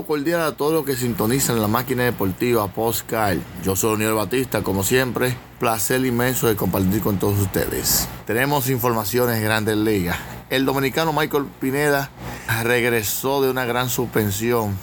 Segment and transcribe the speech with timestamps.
[0.00, 3.36] Saludo cordial a todos los que sintonizan la máquina deportiva Postcard.
[3.62, 8.08] Yo soy Daniel Batista, como siempre, placer inmenso de compartir con todos ustedes.
[8.26, 10.16] Tenemos informaciones de Grandes Ligas.
[10.48, 12.08] El dominicano Michael Pineda
[12.62, 14.74] regresó de una gran suspensión.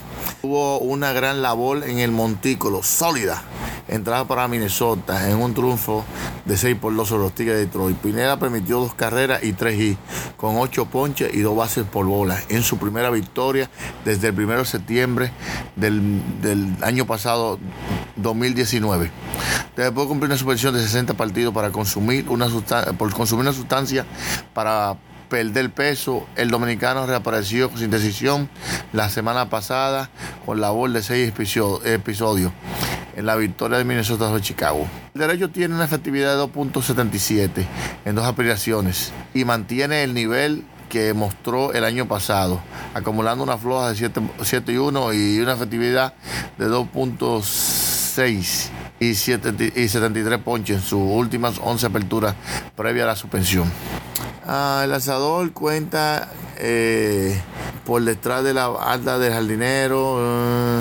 [0.47, 3.43] Tuvo una gran labor en el montículo, sólida.
[3.89, 6.05] Entrada para Minnesota en un triunfo
[6.45, 7.97] de 6 por 2 sobre los Tigres de Detroit.
[7.97, 9.99] Pineda permitió dos carreras y tres hits,
[10.37, 13.69] con 8 ponches y dos bases por bola, en su primera victoria
[14.05, 15.31] desde el 1 de septiembre
[15.75, 17.59] del, año pasado,
[18.15, 19.11] 2019.
[19.75, 22.47] Después de cumplir una suspensión de 60 partidos para consumir una
[22.97, 24.05] por consumir una sustancia
[24.53, 24.95] para
[25.30, 28.50] perder peso, el dominicano reapareció sin decisión
[28.94, 30.09] la semana pasada
[30.45, 32.52] con labor de seis episo- episodios
[33.16, 34.88] en la victoria de Minnesota sobre Chicago.
[35.16, 37.66] El derecho tiene una efectividad de 2.77
[38.05, 42.61] en dos aspiraciones y mantiene el nivel que mostró el año pasado,
[42.94, 46.14] acumulando una floja de 7, 7 y 1 y una efectividad
[46.58, 52.36] de 2.6 y, 7 y 73 ponches en sus últimas 11 aperturas
[52.76, 53.70] previa a la suspensión.
[54.49, 57.37] Ah, el lanzador cuenta eh,
[57.85, 60.19] por detrás de la alta del jardinero.
[60.21, 60.80] eh,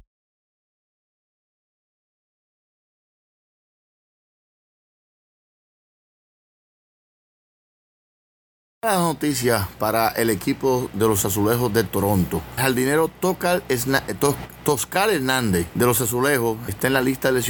[8.87, 12.41] Las noticias para el equipo de los azulejos de Toronto.
[12.57, 17.41] El jardinero Tos- Toscar Hernández de los azulejos está en la lista de.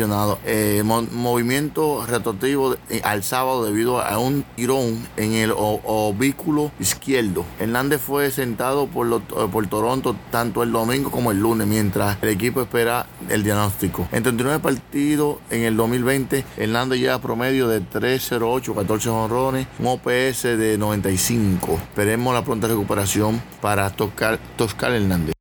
[0.45, 7.45] Eh, mo- movimiento retroactivo eh, al sábado debido a un tirón en el ovículo izquierdo.
[7.59, 12.61] Hernández fue sentado por, por Toronto tanto el domingo como el lunes mientras el equipo
[12.63, 14.09] espera el diagnóstico.
[14.13, 20.43] En 39 partidos en el 2020, Hernández lleva promedio de 3.08, 14 honrones, un OPS
[20.43, 21.26] de 95.
[21.31, 25.33] Esperemos la pronta recuperación para Toscar, Toscar Hernández.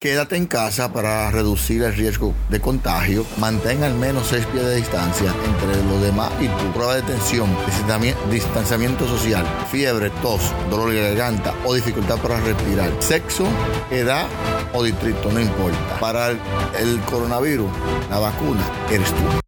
[0.00, 3.26] Quédate en casa para reducir el riesgo de contagio.
[3.36, 7.50] Mantén al menos 6 pies de distancia entre los demás y tu prueba de tensión,
[7.66, 10.40] distanciami- distanciamiento social, fiebre, tos,
[10.70, 12.92] dolor de garganta o dificultad para respirar.
[13.02, 13.44] Sexo,
[13.90, 14.28] edad
[14.72, 15.98] o distrito, no importa.
[15.98, 17.70] Para el coronavirus,
[18.08, 19.47] la vacuna eres tú.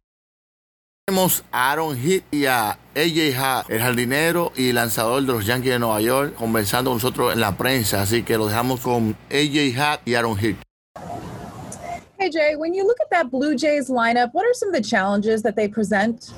[1.07, 5.73] Tenemos a Aaron Hicks y a AJ Happ, el jardinero y lanzador de los Yankees
[5.73, 8.03] de Nueva York, conversando con nosotros en la prensa.
[8.03, 10.59] Así que lo dejamos con AJ Happ y Aaron Hicks.
[12.19, 14.87] Hey Jay, when you look at that Blue Jays lineup, what are some of the
[14.87, 16.31] challenges that they present?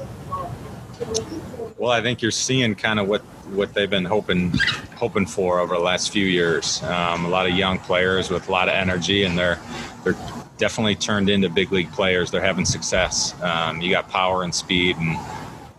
[1.78, 3.22] Well, I think you're seeing kind of what
[3.53, 4.53] what they've been hoping
[4.96, 6.81] hoping for over the last few years.
[6.84, 9.59] Um, a lot of young players with a lot of energy, and they're
[10.06, 10.16] they're
[10.58, 12.31] definitely turned into big league players.
[12.31, 13.40] They're having success.
[13.41, 15.18] Um, you got power and speed, and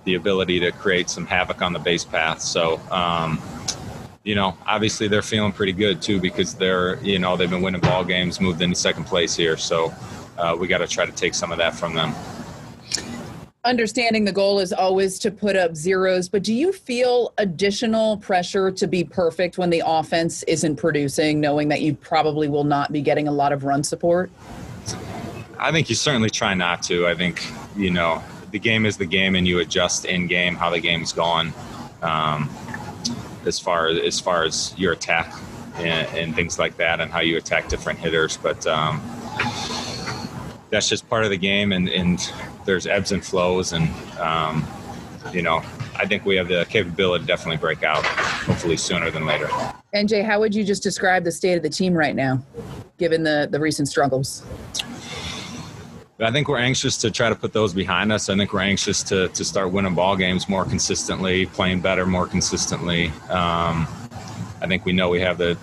[0.04, 2.40] the ability to create some havoc on the base path.
[2.42, 2.80] So.
[2.90, 3.40] Um,
[4.24, 7.82] you know, obviously they're feeling pretty good too because they're, you know, they've been winning
[7.82, 9.56] ball games, moved into second place here.
[9.58, 9.94] So
[10.38, 12.14] uh, we got to try to take some of that from them.
[13.66, 18.70] Understanding the goal is always to put up zeros, but do you feel additional pressure
[18.70, 23.00] to be perfect when the offense isn't producing, knowing that you probably will not be
[23.00, 24.30] getting a lot of run support?
[25.64, 27.06] I think you certainly try not to.
[27.06, 27.42] I think
[27.74, 31.10] you know the game is the game, and you adjust in game how the game's
[31.10, 31.54] going,
[32.02, 32.50] um,
[33.46, 35.34] as far as far as your attack
[35.76, 38.36] and, and things like that, and how you attack different hitters.
[38.36, 39.00] But um,
[40.68, 42.30] that's just part of the game, and, and
[42.66, 43.88] there's ebbs and flows, and
[44.18, 44.66] um,
[45.32, 45.62] you know
[45.96, 49.46] I think we have the capability to definitely break out, hopefully sooner than later.
[49.94, 52.42] NJ, how would you just describe the state of the team right now,
[52.98, 54.44] given the, the recent struggles?
[56.20, 58.28] I think we're anxious to try to put those behind us.
[58.28, 62.26] I think we're anxious to, to start winning ball games more consistently, playing better more
[62.26, 63.08] consistently.
[63.28, 63.88] Um,
[64.62, 65.58] I think we know we have the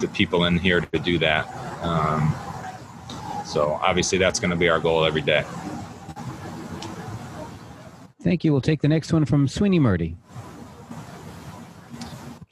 [0.00, 1.46] the people in here to do that.
[1.82, 2.34] Um,
[3.44, 5.44] So obviously, that's going to be our goal every day.
[8.22, 8.52] Thank you.
[8.52, 10.16] We'll take the next one from Sweeny Murti.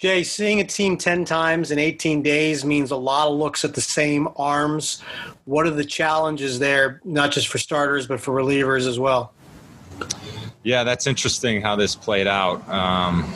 [0.00, 3.75] Jay, seeing a team 10 times in 18 days means a lot of looks at
[3.75, 5.02] the same arms.
[5.44, 9.35] What are the challenges there, not just for starters, but for relievers as well?
[10.62, 12.67] Yeah, that's interesting how this played out.
[12.67, 13.31] Um,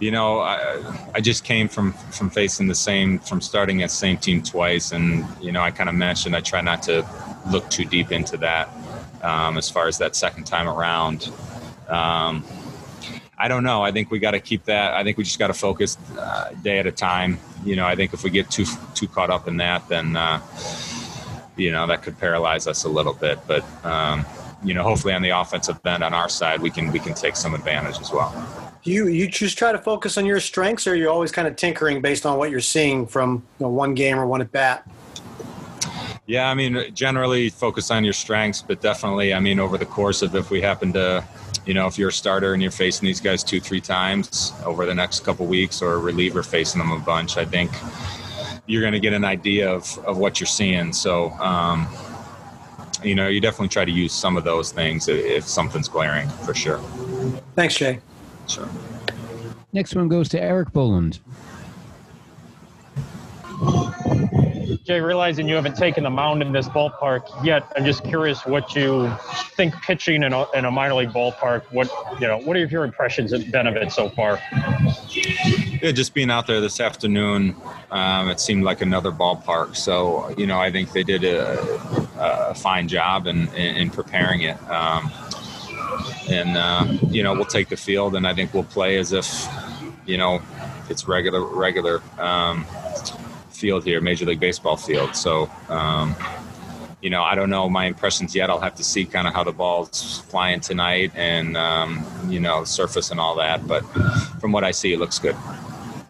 [0.00, 0.82] you know, I,
[1.14, 5.24] I just came from from facing the same, from starting at same team twice, and
[5.40, 7.06] you know, I kind of mentioned I try not to
[7.52, 8.68] look too deep into that
[9.22, 11.30] um, as far as that second time around.
[11.88, 12.44] Um,
[13.38, 13.82] I don't know.
[13.82, 14.94] I think we got to keep that.
[14.94, 17.38] I think we just got to focus uh, day at a time.
[17.64, 20.40] You know, I think if we get too too caught up in that, then uh,
[21.56, 23.38] you know that could paralyze us a little bit.
[23.46, 24.24] But um,
[24.64, 27.36] you know, hopefully on the offensive end on our side, we can we can take
[27.36, 28.32] some advantage as well.
[28.84, 32.00] You you just try to focus on your strengths, or you're always kind of tinkering
[32.00, 34.88] based on what you're seeing from you know, one game or one at bat.
[36.26, 40.22] Yeah, I mean, generally focus on your strengths, but definitely, I mean, over the course
[40.22, 41.24] of if we happen to,
[41.66, 44.86] you know, if you're a starter and you're facing these guys two, three times over
[44.86, 47.72] the next couple weeks, or a reliever facing them a bunch, I think
[48.66, 50.92] you're going to get an idea of, of what you're seeing.
[50.92, 51.88] So, um,
[53.02, 56.54] you know, you definitely try to use some of those things if something's glaring for
[56.54, 56.78] sure.
[57.56, 58.00] Thanks, Jay.
[58.46, 58.68] Sure.
[59.72, 61.18] Next one goes to Erik Boland.
[64.86, 68.76] Jay, realizing you haven't taken the mound in this ballpark yet, I'm just curious what
[68.76, 69.10] you
[69.56, 71.64] think pitching in a, in a minor league ballpark.
[71.72, 71.90] What
[72.20, 74.38] you know, what are your impressions of been of it so far?
[75.10, 77.56] Yeah, just being out there this afternoon,
[77.90, 79.74] um, it seemed like another ballpark.
[79.74, 81.58] So you know, I think they did a,
[82.20, 84.56] a fine job in, in, in preparing it.
[84.70, 85.10] Um,
[86.30, 89.48] and uh, you know, we'll take the field, and I think we'll play as if
[90.06, 90.40] you know
[90.88, 92.02] it's regular regular.
[92.20, 92.64] Um,
[93.56, 95.16] field here, Major League Baseball field.
[95.16, 96.14] So, um,
[97.02, 98.50] you know, I don't know my impressions yet.
[98.50, 102.64] I'll have to see kind of how the ball's flying tonight and, um, you know,
[102.64, 103.66] surface and all that.
[103.66, 103.82] But
[104.40, 105.36] from what I see, it looks good.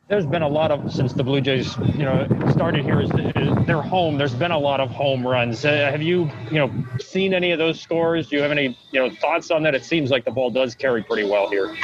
[0.09, 3.01] There's been a lot of since the Blue Jays, you know, started here.
[3.01, 4.17] Is, is their home?
[4.17, 5.65] There's been a lot of home runs.
[5.65, 8.29] Uh, have you, you know, seen any of those scores?
[8.29, 9.75] Do you have any, you know, thoughts on that?
[9.75, 11.77] It seems like the ball does carry pretty well here.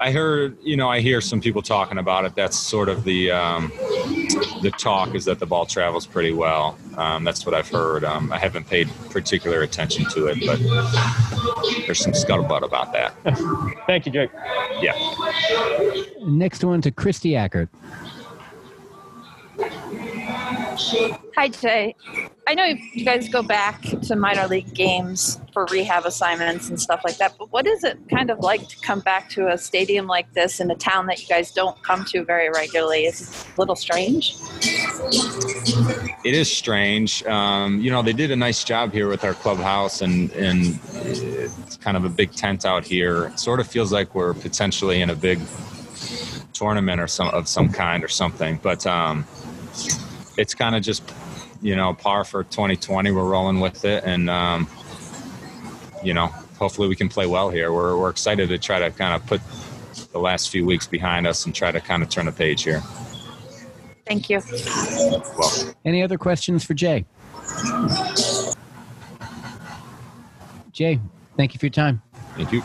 [0.00, 2.34] I heard, you know, I hear some people talking about it.
[2.34, 3.70] That's sort of the um,
[4.62, 6.78] the talk is that the ball travels pretty well.
[6.96, 8.04] Um, that's what I've heard.
[8.04, 10.58] Um, I haven't paid particular attention to it, but
[11.84, 13.14] there's some scuttlebutt about that.
[13.86, 14.30] Thank you, Jake.
[14.80, 14.94] Yeah.
[16.24, 17.68] Next one to Kristie Ackert.
[21.36, 21.94] Hi, Jay.
[22.46, 27.02] I know you guys go back to minor league games for rehab assignments and stuff
[27.04, 30.08] like that, but what is it kind of like to come back to a stadium
[30.08, 33.04] like this in a town that you guys don't come to very regularly?
[33.04, 34.36] Is it a little strange?
[36.24, 37.24] It is strange.
[37.26, 41.76] Um, you know, they did a nice job here with our clubhouse, and and it's
[41.76, 43.26] kind of a big tent out here.
[43.26, 45.38] It sort of feels like we're potentially in a big
[46.52, 48.84] tournament or some of some kind or something, but.
[48.86, 49.26] Um,
[50.38, 51.02] it's kind of just
[51.62, 54.68] you know par for 2020 we're rolling with it and um,
[56.02, 56.26] you know
[56.58, 59.40] hopefully we can play well here we're, we're excited to try to kind of put
[60.12, 62.80] the last few weeks behind us and try to kind of turn a page here
[64.06, 64.40] thank you
[65.38, 67.04] well Any other questions for Jay?
[70.72, 70.98] Jay,
[71.36, 72.02] thank you for your time.
[72.36, 72.62] thank you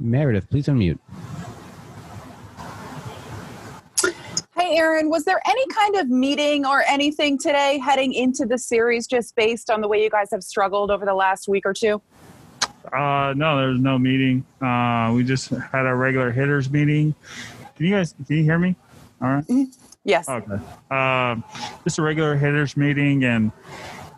[0.00, 0.98] Meredith, please unmute.
[4.74, 5.08] Aaron.
[5.08, 9.70] Was there any kind of meeting or anything today heading into the series just based
[9.70, 12.02] on the way you guys have struggled over the last week or two?
[12.92, 14.44] Uh, no, there was no meeting.
[14.60, 17.14] Uh, we just had a regular hitters meeting.
[17.76, 18.76] Can you guys can you hear me?
[19.22, 19.44] All right.
[20.04, 20.28] Yes.
[20.28, 20.58] Okay.
[20.90, 21.42] Um,
[21.84, 23.52] just a regular hitters meeting and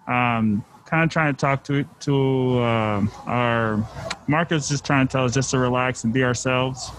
[0.08, 3.86] um, kind of trying to talk to to um, our
[4.26, 6.90] market's just trying to tell us just to relax and be ourselves,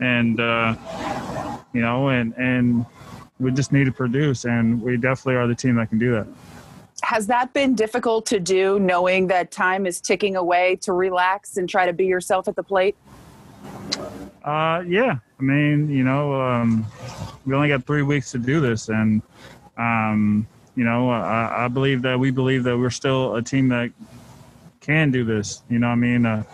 [0.00, 0.74] and uh,
[1.72, 2.84] you know, and and
[3.38, 6.26] we just need to produce, and we definitely are the team that can do that.
[7.02, 11.68] Has that been difficult to do knowing that time is ticking away to relax and
[11.68, 12.96] try to be yourself at the plate?
[14.42, 15.16] Uh, yeah.
[15.38, 16.86] I mean, you know, um,
[17.44, 19.20] we only got three weeks to do this, and
[19.76, 23.90] um, you know, I, I believe that we believe that we're still a team that
[24.86, 25.62] can do this.
[25.68, 26.44] You know, I mean, uh,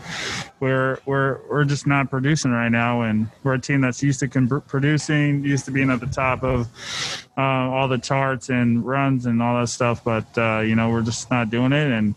[0.58, 4.28] we're we're we're just not producing right now, and we're a team that's used to
[4.28, 6.68] con- producing, used to being at the top of
[7.36, 10.02] uh, all the charts and runs and all that stuff.
[10.02, 12.14] But uh, you know, we're just not doing it, and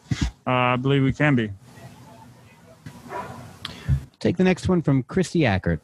[0.48, 1.51] uh, I believe we can be.
[4.19, 5.79] Take the next one from Kristie Ackert.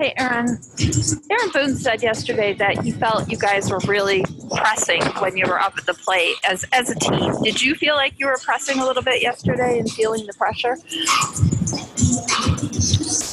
[0.00, 0.58] Aaron,
[1.30, 4.24] Aaron Boone said yesterday that he felt you guys were really
[4.56, 7.34] pressing when you were up at the plate as as a team.
[7.42, 10.76] Did you feel like you were pressing a little bit yesterday and feeling the pressure?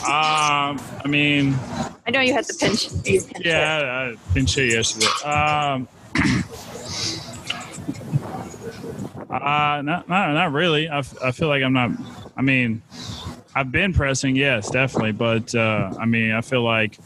[0.05, 1.55] Um, I mean,
[2.07, 2.91] I know you had the pinch.
[3.05, 3.45] You pinch hit.
[3.45, 5.07] yeah, I pinch hit yesterday.
[5.23, 5.87] Um,
[9.29, 10.87] uh, not, not, not really.
[10.89, 11.91] I, f- I feel like I'm not.
[12.37, 12.81] I mean,
[13.57, 16.97] I've been pressing, yes, definitely, but uh, I mean, I feel like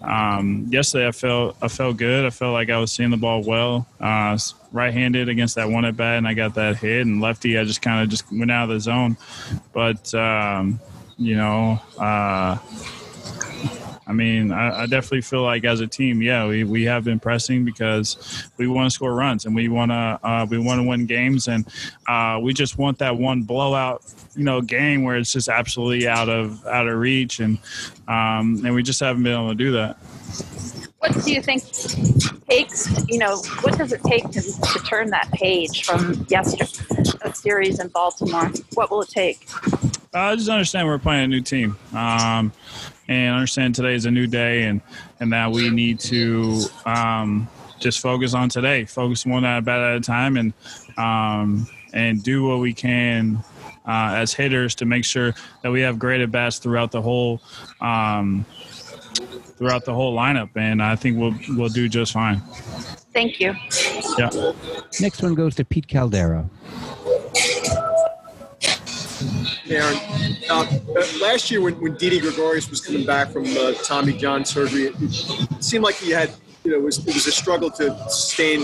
[0.00, 2.24] um, yesterday I felt I felt good.
[2.24, 3.88] I felt like I was seeing the ball well.
[3.98, 4.38] Uh,
[4.72, 7.06] right-handed against that one at bat, and I got that hit.
[7.06, 9.16] And lefty, I just kind of just went out of the zone.
[9.72, 10.78] But um,
[11.18, 12.58] you know, uh,
[14.10, 17.20] I mean, I, I definitely feel like as a team, yeah, we, we have been
[17.20, 20.82] pressing because we want to score runs and we want to uh, we want to
[20.82, 21.64] win games, and
[22.08, 24.02] uh, we just want that one blowout,
[24.34, 27.58] you know, game where it's just absolutely out of out of reach, and
[28.08, 29.96] um, and we just haven't been able to do that.
[30.98, 31.62] What do you think
[32.48, 33.08] takes?
[33.08, 36.66] You know, what does it take to, to turn that page from yesterday,
[37.22, 38.50] a series in Baltimore?
[38.74, 39.46] What will it take?
[40.12, 42.52] I just understand we're playing a new team, um,
[43.10, 44.80] and understand today is a new day, and
[45.18, 47.48] and that we need to um,
[47.80, 50.54] just focus on today, focus one at a bat at a time, and
[50.96, 53.42] um, and do what we can
[53.86, 57.42] uh, as hitters to make sure that we have great at bats throughout the whole
[57.80, 58.46] um,
[59.58, 62.40] throughout the whole lineup, and I think we'll we'll do just fine.
[63.12, 63.56] Thank you.
[64.16, 64.30] Yeah.
[65.00, 66.48] Next one goes to Pete Caldera.
[69.70, 69.96] Aaron,
[70.50, 70.80] uh,
[71.20, 74.94] last year when, when Didi Gregorius was coming back from uh, Tommy John surgery, it,
[75.00, 76.30] it seemed like he had,
[76.64, 78.60] you know, it was, it was a struggle to sustain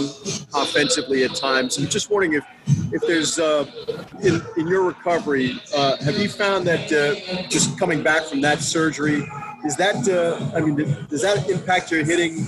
[0.54, 1.78] offensively at times.
[1.78, 2.44] I'm just wondering if,
[2.92, 3.64] if there's, uh,
[4.22, 8.60] in, in your recovery, uh, have you found that uh, just coming back from that
[8.60, 9.26] surgery,
[9.66, 10.76] is that, uh, I mean,
[11.08, 12.46] does that impact your hitting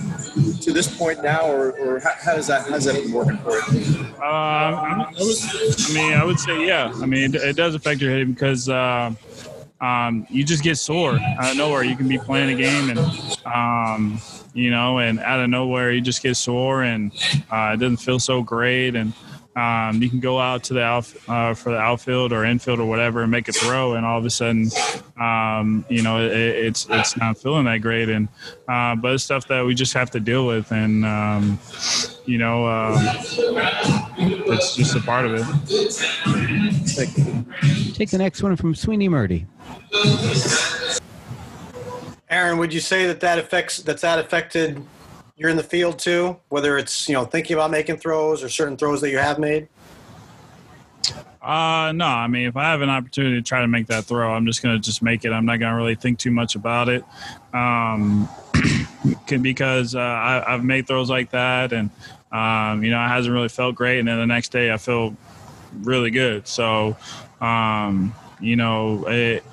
[0.61, 4.05] to this point now, or, or how, does that, how's that been working for you?
[4.17, 6.91] Uh, I, would, I mean, I would say yeah.
[6.95, 9.11] I mean, it, it does affect your hitting because uh,
[9.81, 11.83] um, you just get sore out of nowhere.
[11.83, 12.99] You can be playing a game and
[13.45, 14.19] um,
[14.53, 17.11] you know, and out of nowhere you just get sore and
[17.51, 19.13] uh, it doesn't feel so great and.
[19.59, 22.85] Um, you can go out to the out, uh, for the outfield or infield or
[22.85, 24.69] whatever and make a throw, and all of a sudden,
[25.19, 28.07] um, you know, it, it's it's not feeling that great.
[28.07, 28.29] And
[28.69, 31.59] uh, but it's stuff that we just have to deal with, and um,
[32.25, 32.95] you know, um,
[34.17, 35.43] it's just a part of it.
[37.95, 39.45] Take the next one from Sweeny Murti.
[42.29, 44.81] Aaron, would you say that that affects that's that affected
[45.39, 46.37] you're in the field too?
[46.49, 49.67] Whether it's you know thinking about making throws or certain throws that you have made.
[51.41, 54.33] Uh, no, I mean, if I have an opportunity to try to make that throw,
[54.33, 55.31] I'm just to just make it.
[55.31, 57.03] I'm not to really think too much about it.
[57.53, 58.27] Um,
[59.41, 61.89] because uh, I, I've made throws like that and,
[62.31, 63.99] um, you know, it hasn't really felt great.
[63.99, 65.15] And then the next day I feel
[65.81, 66.45] really good.
[66.45, 66.97] So,
[67.39, 69.43] um, you know, it,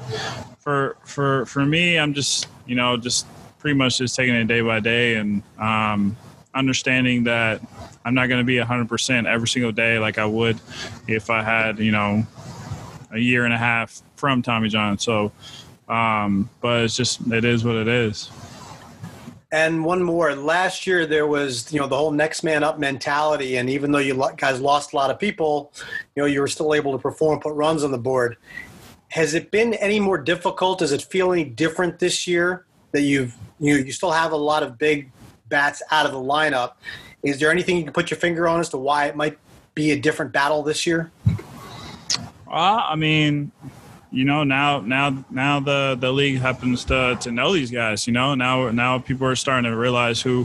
[0.58, 3.26] for, for, for me, I'm just, you know, just
[3.66, 6.16] pretty much just taking it day by day and, um,
[6.54, 7.60] understanding that
[8.04, 10.60] I'm not going to be 100% every single day like I would
[11.08, 12.24] if I had, you know,
[13.10, 15.00] a year and a half from Tommy John.
[15.00, 15.32] So,
[15.88, 18.30] um, but it's just, it is what it is.
[19.50, 20.36] And one more.
[20.36, 23.98] Last year there was you know the whole next man up mentality, and even though
[23.98, 25.72] you guys lost a lot of people,
[26.14, 28.36] you know you were still able to perform, put runs on the board.
[29.08, 30.78] Has it been any more difficult?
[30.78, 34.62] Does it feel any different this year that you've you you still have a lot
[34.62, 35.10] of big
[35.48, 36.72] bats out of the lineup?
[37.22, 39.38] Is there anything you can put your finger on as to why it might
[39.74, 41.10] be a different battle this year?
[42.48, 43.50] Uh, I mean,
[44.10, 48.06] you know, now now now the the league happens to to know these guys.
[48.06, 50.44] You know, now now people are starting to realize who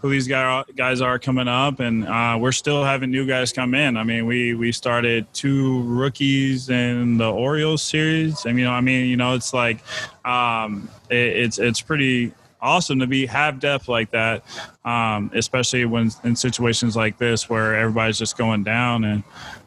[0.00, 3.74] who these guy, guys are coming up, and uh, we're still having new guys come
[3.74, 3.96] in.
[3.96, 8.44] I mean, we we started two rookies in the Orioles series.
[8.46, 9.78] I mean, I mean, you know, it's like
[10.26, 14.44] um, it, it's it's pretty awesome to be have depth like that,
[14.84, 19.22] um, especially when in situations like this where everybody's just going down and.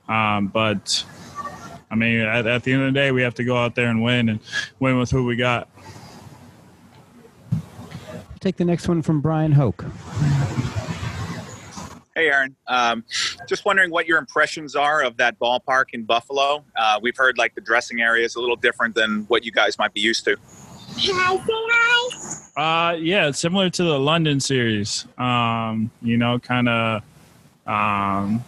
[0.10, 1.06] Um, but
[1.92, 3.90] I mean, at, at the end of the day, we have to go out there
[3.90, 4.40] and win and
[4.80, 5.68] win with who we got.
[8.40, 9.84] Take the next one from Bryan Hoch.
[12.16, 12.56] Hey, Aaron.
[12.68, 13.04] Um,
[13.48, 16.64] just wondering what your impressions are of that ballpark in Buffalo.
[16.76, 19.78] Uh, we've heard like the dressing area is a little different than what you guys
[19.78, 20.38] might be used to.
[20.98, 22.92] Can I say hi?
[22.92, 25.08] Uh, yeah, it's similar to the London series.
[25.18, 27.04] Um, you know, kind of
[27.66, 28.44] um,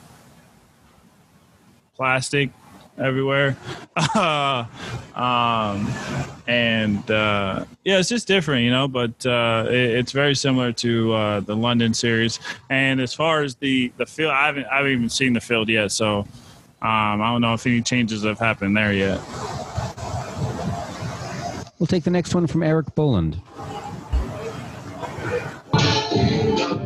[1.96, 2.50] plastic
[2.98, 3.58] everywhere.
[4.16, 5.88] um,
[6.48, 8.88] and uh, yeah, it's just different, you know.
[8.88, 12.40] But uh, it, it's very similar to uh, the London series.
[12.70, 15.70] And as far as the the field, I haven't I haven't even seen the field
[15.70, 16.20] yet, so
[16.82, 19.22] um, I don't know if any changes have happened there yet.
[21.80, 23.42] We'll take the next one from Erik Boland.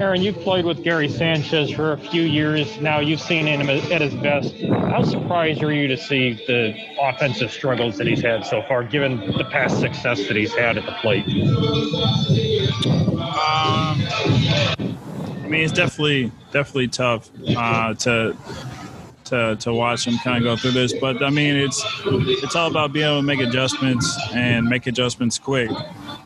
[0.07, 3.01] Aaron, you've played with Gary Sanchez for a few years now.
[3.01, 4.55] You've seen him at his best.
[4.55, 9.17] How surprised are you to see the offensive struggles that he's had so far, given
[9.33, 11.25] the past success that he's had at the plate?
[13.19, 13.99] Um,
[15.43, 18.37] I mean, it's definitely definitely tough uh, to
[19.25, 20.93] to to watch him kind of go through this.
[20.93, 25.37] But I mean, it's it's all about being able to make adjustments and make adjustments
[25.37, 25.69] quick.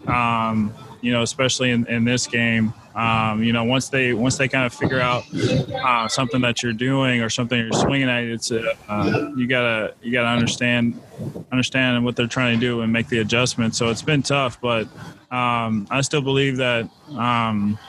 [0.06, 2.74] Um, you know, especially in, in this game.
[2.96, 6.74] Um, you know, once they once they kind of figure out uh, something that you're
[6.74, 11.02] doing or something you're swinging at, it's uh, uh, you gotta you gotta understand
[11.52, 13.76] understand what they're trying to do and make the adjustment.
[13.76, 14.88] So it's been tough, but
[15.32, 16.90] um, I still believe that.
[17.10, 17.80] Um,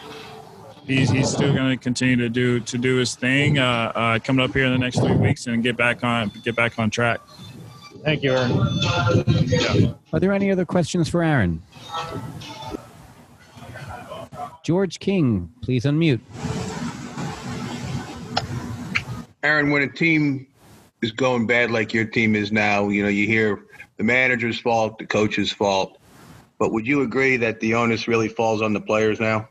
[0.85, 4.45] He's, he's still going to continue to do to do his thing uh, uh, coming
[4.45, 7.21] up here in the next three weeks and get back on get back on track.
[8.03, 8.51] Thank you, Aaron.
[9.47, 9.93] Yeah.
[10.13, 11.63] Are there any other questions for Aaron?
[14.63, 16.21] George King, please unmute.
[19.43, 20.47] Aaron, when a team
[21.03, 23.65] is going bad like your team is now, you know, you hear
[23.97, 25.99] the manager's fault, the coach's fault.
[26.59, 29.49] But would you agree that the onus really falls on the players now?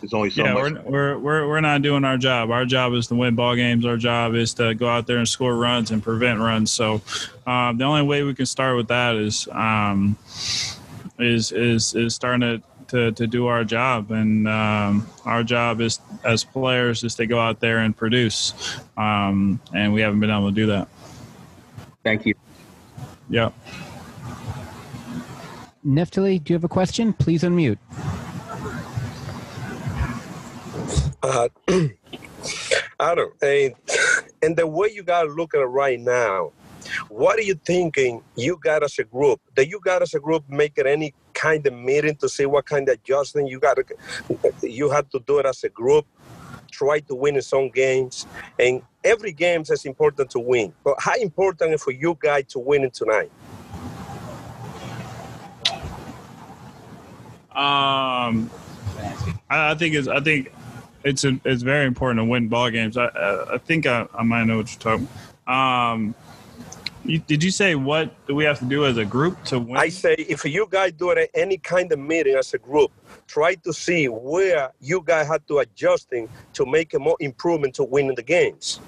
[0.00, 0.72] There's only so yeah, much.
[0.72, 2.50] we're, we're we're we're not doing our job.
[2.50, 3.86] Our job is to win ball games.
[3.86, 6.72] Our job is to go out there and score runs and prevent runs.
[6.72, 7.02] So
[7.46, 10.16] um, the only way we can start with that is um,
[11.20, 14.10] is is is starting to to, to do our job.
[14.10, 18.52] And um, our job is as players is to go out there and produce.
[18.98, 20.88] Um, and we haven't been able to do that.
[22.04, 22.34] Thank you.
[23.30, 23.50] Yeah.
[25.84, 27.12] Neftali, do you have a question?
[27.14, 27.78] Please unmute.
[31.22, 31.48] Uh,
[33.00, 33.74] Adam, and,
[34.42, 36.52] and the way you got to look at it right now,
[37.08, 39.40] what are you thinking you got as a group?
[39.54, 42.66] That you got as a group make it any kind of meeting to see what
[42.66, 43.78] kind of adjustment you got
[44.62, 46.06] you had to do it as a group,
[46.70, 48.26] try to win in some games,
[48.58, 50.72] and every game is important to win.
[50.84, 53.30] But how important is for you guys to win tonight?
[57.54, 58.50] Um,
[59.50, 60.52] I, I think it's I think
[61.04, 62.96] it's a, it's very important to win ball games.
[62.96, 65.08] I I, I think I, I might know what you're talking.
[65.46, 66.14] Um,
[67.04, 69.76] you, did you say what do we have to do as a group to win?
[69.76, 72.92] I say if you guys do it any kind of meeting as a group,
[73.26, 77.84] try to see where you guys have to adjusting to make a more improvement to
[77.84, 78.80] winning the games.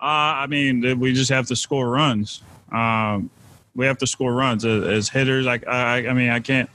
[0.00, 2.42] Uh, I mean, we just have to score runs.
[2.72, 3.30] Um,
[3.74, 5.46] we have to score runs as, as hitters.
[5.46, 6.68] Like I, I mean, I can't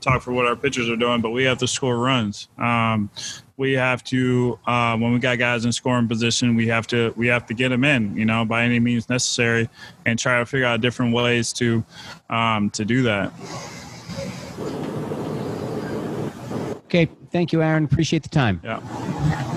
[0.00, 2.48] talk for what our pitchers are doing, but we have to score runs.
[2.56, 3.10] Um,
[3.58, 7.26] we have to uh, when we got guys in scoring position, we have to we
[7.26, 9.68] have to get them in, you know, by any means necessary,
[10.06, 11.84] and try to figure out different ways to
[12.30, 13.32] um, to do that.
[16.86, 17.84] Okay, thank you, Aaron.
[17.84, 18.60] Appreciate the time.
[18.64, 19.56] Yeah.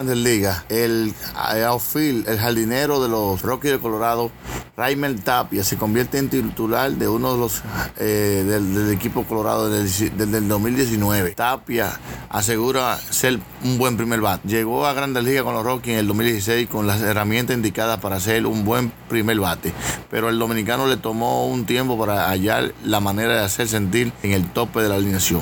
[0.00, 4.30] Ligas, el outfield, el jardinero de los Rockies de Colorado,
[4.76, 7.62] Raimel Tapia, se convierte en titular de uno de los
[7.98, 11.34] eh, del, equipo Colorado desde, desde, el 2019.
[11.34, 14.40] Tapia asegura ser un buen primer bat.
[14.44, 18.20] Llegó a Grandes Ligas con los Rockies en el 2016 con las herramientas indicadas para
[18.20, 19.72] ser un buen primer bate,
[20.12, 24.30] pero el dominicano le tomó un tiempo para hallar la manera de hacer sentir en
[24.30, 25.40] el tope de la alineación.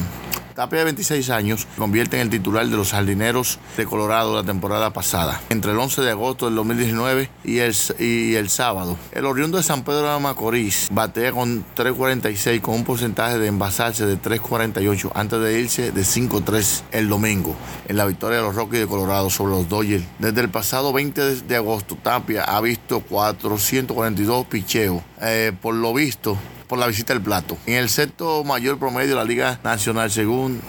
[0.57, 4.90] Tapia, de 26 años, convierte en el titular de los jardineros de Colorado la temporada
[4.90, 8.97] pasada, entre el 11 de agosto del 2019 y el, y el sábado.
[9.12, 14.07] El oriundo de San Pedro de Macorís batea con 3.46 con un porcentaje de envasarse
[14.07, 17.55] de 3.48 antes de irse de 5.3 el domingo
[17.87, 20.05] en la victoria de los Rockies de Colorado sobre los Dodgers.
[20.19, 25.03] Desde el pasado 20 de agosto, Tapia ha visto 442 picheos.
[25.21, 27.57] Eh, por lo visto, por la visita del plato.
[27.66, 30.61] En el sexto mayor promedio de la Liga Nacional, según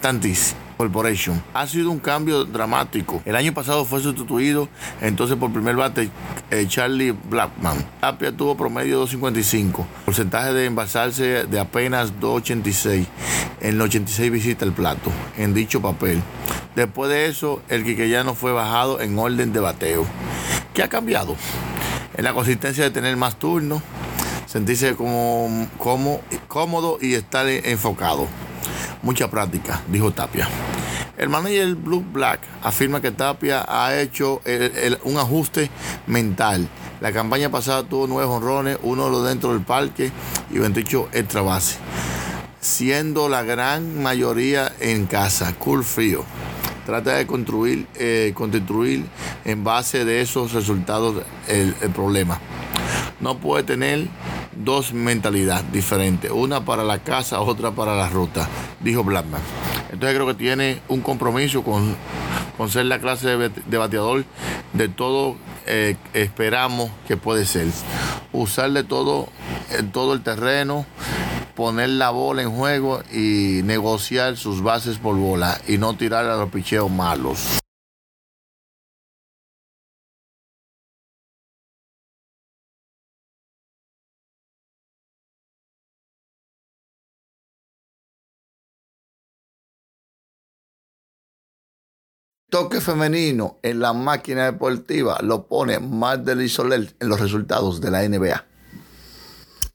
[0.00, 1.42] Tantis, Corporation.
[1.54, 3.20] Ha sido un cambio dramático.
[3.24, 4.68] El año pasado fue sustituido
[5.00, 6.08] entonces por primer bate
[6.50, 7.84] eh, Charlie Blackman.
[8.00, 13.06] Tapia tuvo promedio 2.55, porcentaje de embalsarse de apenas 2.86
[13.60, 16.22] en 86 visitas al plato en dicho papel.
[16.76, 17.84] Después de eso, el
[18.24, 20.06] no fue bajado en orden de bateo.
[20.74, 21.34] ¿Qué ha cambiado?
[22.16, 23.82] En la consistencia de tener más turnos,
[24.48, 28.26] sentirse como, como, cómodo y estar enfocado.
[29.02, 30.48] Mucha práctica, dijo Tapia.
[31.18, 34.40] El manager Blue Black afirma que Tapia ha hecho
[35.04, 35.70] un ajuste
[36.06, 36.68] mental.
[37.00, 40.10] La campaña pasada tuvo nueve honrones, uno dentro del parque
[40.50, 41.76] y 28 extra base,
[42.60, 46.24] siendo la gran mayoría en casa, cool frío.
[46.86, 49.04] Trata de construir, eh, construir
[49.44, 52.40] en base de esos resultados el problema.
[53.20, 54.08] No puede tener
[54.64, 58.48] dos mentalidades diferentes, una para la casa, otra para la ruta,
[58.80, 59.40] dijo Blackman.
[59.90, 61.96] Entonces creo que tiene un compromiso con,
[62.56, 64.24] con ser la clase de, bateador
[64.72, 67.68] de todo eh, esperamos que puede ser.
[68.32, 69.28] Usarle todo,
[69.92, 70.84] todo el terreno,
[71.54, 76.36] poner la bola en juego y negociar sus bases por bola y no tirar a
[76.36, 77.58] los picheos malos.
[92.50, 97.90] Toque femenino en la máquina deportiva lo pone más del Soler en los resultados de
[97.90, 98.44] la NBA.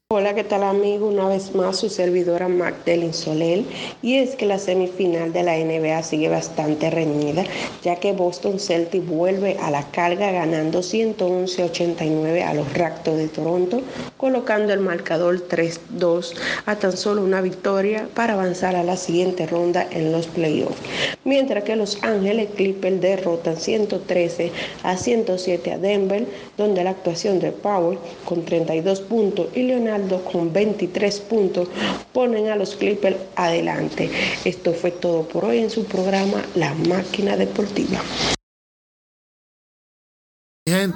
[0.10, 1.08] Hola, ¿qué tal amigo?
[1.08, 3.64] Una vez más su servidora Magdalene Soler
[4.04, 7.44] y es que la semifinal de la NBA sigue bastante reñida
[7.84, 13.82] ya que Boston Celtics vuelve a la carga ganando 111-89 a los Raptors de Toronto
[14.24, 16.34] colocando el marcador 3-2
[16.66, 20.80] a tan solo una victoria para avanzar a la siguiente ronda en los playoffs
[21.26, 27.52] mientras que Los Ángeles Clippers derrotan 113 a 107 a Denver donde la actuación de
[27.52, 31.68] Powell con 32 puntos y Leonardo con 23 puntos
[32.14, 34.10] ponen a los Clippers adelante.
[34.46, 38.00] Esto fue todo por hoy en su programa La Máquina Deportiva.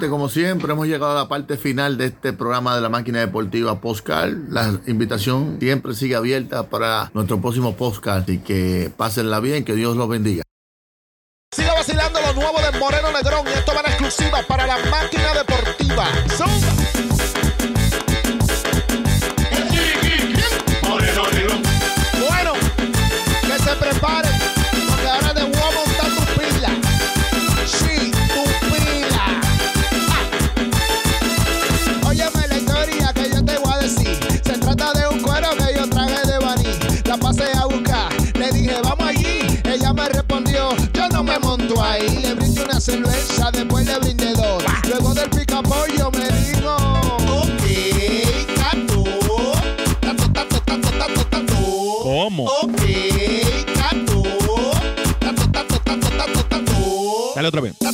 [0.06, 3.80] Como siempre, hemos llegado a la parte final de este programa de la máquina deportiva
[3.80, 4.32] Postcard.
[4.48, 9.96] La invitación siempre sigue abierta para nuestro próximo Postcard y que pásenla bien, que Dios
[9.96, 10.44] los bendiga.
[11.52, 15.34] Siga vacilando lo nuevo de Moreno Negrón y esto va en exclusiva para la máquina
[15.34, 16.06] deportiva.
[16.28, 18.07] preparen,
[41.38, 42.18] monto ahí.
[42.22, 44.62] Le brindé una cerveza, después le brindé dos.
[44.88, 46.74] Luego del pica pollo me dijo,
[47.42, 47.64] ok,
[48.56, 49.04] tato.
[50.00, 51.54] Tato, tato, tato, tato, tato.
[52.02, 52.44] ¿Cómo?
[52.44, 52.82] Ok.
[57.34, 57.74] Dale otra vez.
[57.78, 57.92] Suena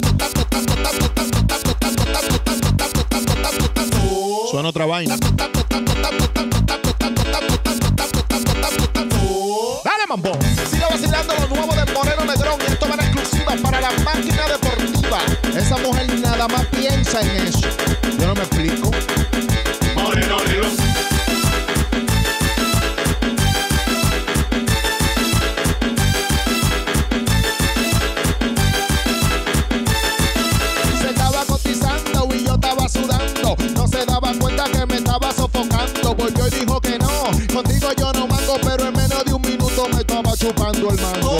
[40.84, 41.33] Goldman.